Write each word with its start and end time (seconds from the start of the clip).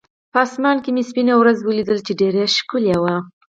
په 0.31 0.37
اسمان 0.45 0.77
کې 0.83 0.89
مې 0.95 1.03
سپینه 1.09 1.33
ورېځ 1.37 1.59
ولیدله، 1.63 2.01
چې 2.07 2.13
ډېره 2.21 2.43
ښکلې 2.57 2.95
وه. 3.01 3.15